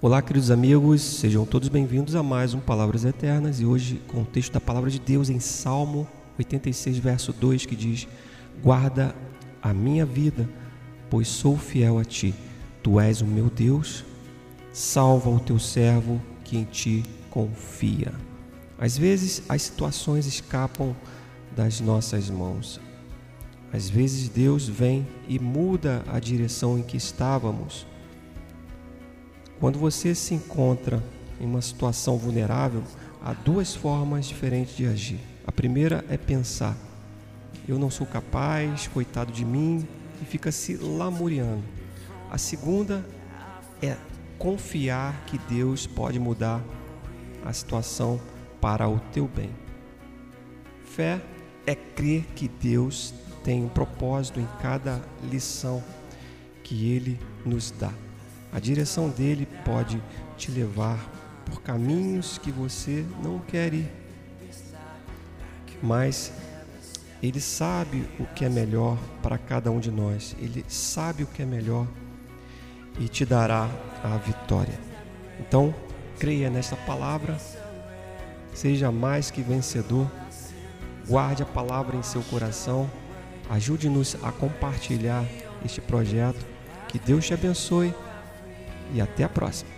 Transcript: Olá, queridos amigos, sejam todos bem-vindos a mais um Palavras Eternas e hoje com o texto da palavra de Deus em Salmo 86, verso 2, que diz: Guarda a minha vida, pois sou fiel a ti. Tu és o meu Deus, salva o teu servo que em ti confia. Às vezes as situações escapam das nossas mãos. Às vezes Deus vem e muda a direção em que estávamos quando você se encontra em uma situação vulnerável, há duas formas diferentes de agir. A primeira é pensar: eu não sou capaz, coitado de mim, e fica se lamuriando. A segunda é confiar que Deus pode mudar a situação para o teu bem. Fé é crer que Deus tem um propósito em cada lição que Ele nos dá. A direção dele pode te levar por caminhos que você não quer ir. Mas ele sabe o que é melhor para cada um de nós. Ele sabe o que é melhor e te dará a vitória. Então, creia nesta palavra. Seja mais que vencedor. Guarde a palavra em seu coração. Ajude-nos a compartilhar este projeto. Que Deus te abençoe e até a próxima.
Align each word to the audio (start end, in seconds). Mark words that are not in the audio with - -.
Olá, 0.00 0.22
queridos 0.22 0.52
amigos, 0.52 1.02
sejam 1.02 1.44
todos 1.44 1.68
bem-vindos 1.68 2.14
a 2.14 2.22
mais 2.22 2.54
um 2.54 2.60
Palavras 2.60 3.04
Eternas 3.04 3.58
e 3.58 3.66
hoje 3.66 4.00
com 4.06 4.22
o 4.22 4.24
texto 4.24 4.52
da 4.52 4.60
palavra 4.60 4.88
de 4.88 5.00
Deus 5.00 5.28
em 5.28 5.40
Salmo 5.40 6.06
86, 6.38 6.98
verso 6.98 7.32
2, 7.32 7.66
que 7.66 7.74
diz: 7.74 8.06
Guarda 8.62 9.12
a 9.60 9.74
minha 9.74 10.06
vida, 10.06 10.48
pois 11.10 11.26
sou 11.26 11.58
fiel 11.58 11.98
a 11.98 12.04
ti. 12.04 12.32
Tu 12.80 13.00
és 13.00 13.22
o 13.22 13.26
meu 13.26 13.50
Deus, 13.50 14.04
salva 14.72 15.30
o 15.30 15.40
teu 15.40 15.58
servo 15.58 16.22
que 16.44 16.56
em 16.56 16.62
ti 16.62 17.02
confia. 17.28 18.14
Às 18.78 18.96
vezes 18.96 19.42
as 19.48 19.62
situações 19.62 20.26
escapam 20.26 20.94
das 21.56 21.80
nossas 21.80 22.30
mãos. 22.30 22.80
Às 23.72 23.90
vezes 23.90 24.28
Deus 24.28 24.68
vem 24.68 25.04
e 25.28 25.40
muda 25.40 26.04
a 26.06 26.20
direção 26.20 26.78
em 26.78 26.84
que 26.84 26.96
estávamos 26.96 27.84
quando 29.60 29.78
você 29.78 30.14
se 30.14 30.34
encontra 30.34 31.02
em 31.40 31.44
uma 31.46 31.60
situação 31.60 32.16
vulnerável, 32.16 32.82
há 33.22 33.32
duas 33.32 33.74
formas 33.74 34.26
diferentes 34.26 34.76
de 34.76 34.86
agir. 34.86 35.20
A 35.46 35.52
primeira 35.52 36.04
é 36.08 36.16
pensar: 36.16 36.76
eu 37.66 37.78
não 37.78 37.90
sou 37.90 38.06
capaz, 38.06 38.86
coitado 38.88 39.32
de 39.32 39.44
mim, 39.44 39.86
e 40.22 40.24
fica 40.24 40.52
se 40.52 40.76
lamuriando. 40.76 41.62
A 42.30 42.38
segunda 42.38 43.04
é 43.82 43.96
confiar 44.38 45.24
que 45.26 45.38
Deus 45.38 45.86
pode 45.86 46.18
mudar 46.18 46.62
a 47.44 47.52
situação 47.52 48.20
para 48.60 48.88
o 48.88 48.98
teu 49.12 49.26
bem. 49.26 49.50
Fé 50.84 51.20
é 51.66 51.74
crer 51.74 52.24
que 52.34 52.48
Deus 52.48 53.14
tem 53.44 53.64
um 53.64 53.68
propósito 53.68 54.40
em 54.40 54.48
cada 54.60 55.00
lição 55.30 55.82
que 56.62 56.90
Ele 56.90 57.18
nos 57.44 57.70
dá. 57.70 57.92
A 58.52 58.58
direção 58.58 59.10
dele 59.10 59.46
pode 59.64 60.02
te 60.36 60.50
levar 60.50 60.98
por 61.44 61.62
caminhos 61.62 62.38
que 62.38 62.50
você 62.50 63.04
não 63.22 63.38
quer 63.38 63.74
ir. 63.74 63.90
Mas 65.82 66.32
ele 67.22 67.40
sabe 67.40 68.08
o 68.18 68.24
que 68.24 68.44
é 68.44 68.48
melhor 68.48 68.98
para 69.22 69.36
cada 69.38 69.70
um 69.70 69.80
de 69.80 69.90
nós. 69.90 70.34
Ele 70.38 70.64
sabe 70.68 71.22
o 71.22 71.26
que 71.26 71.42
é 71.42 71.46
melhor 71.46 71.86
e 72.98 73.08
te 73.08 73.24
dará 73.24 73.68
a 74.02 74.16
vitória. 74.16 74.78
Então, 75.40 75.74
creia 76.18 76.50
nesta 76.50 76.76
palavra. 76.76 77.36
Seja 78.54 78.90
mais 78.90 79.30
que 79.30 79.42
vencedor. 79.42 80.10
Guarde 81.06 81.42
a 81.42 81.46
palavra 81.46 81.96
em 81.96 82.02
seu 82.02 82.22
coração. 82.22 82.90
Ajude-nos 83.50 84.16
a 84.22 84.32
compartilhar 84.32 85.24
este 85.64 85.80
projeto. 85.80 86.44
Que 86.88 86.98
Deus 86.98 87.26
te 87.26 87.34
abençoe 87.34 87.94
e 88.92 89.00
até 89.00 89.24
a 89.24 89.28
próxima. 89.28 89.70